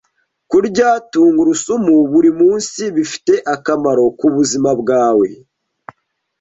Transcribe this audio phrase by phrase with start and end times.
[0.49, 5.27] Kurya tungurusumu buri munsi bifite akamaro kubuzima bwawe?